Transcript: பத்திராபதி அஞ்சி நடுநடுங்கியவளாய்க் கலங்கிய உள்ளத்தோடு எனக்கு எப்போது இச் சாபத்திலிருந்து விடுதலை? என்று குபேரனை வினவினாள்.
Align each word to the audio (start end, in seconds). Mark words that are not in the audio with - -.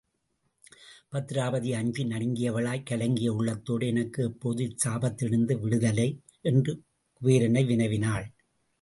பத்திராபதி 1.11 1.73
அஞ்சி 1.73 2.03
நடுநடுங்கியவளாய்க் 2.03 2.83
கலங்கிய 2.83 3.33
உள்ளத்தோடு 3.33 3.87
எனக்கு 3.87 4.23
எப்போது 4.23 4.63
இச் 4.63 4.87
சாபத்திலிருந்து 4.87 5.59
விடுதலை? 5.59 6.09
என்று 6.41 6.83
குபேரனை 7.21 7.63
வினவினாள். 7.65 8.25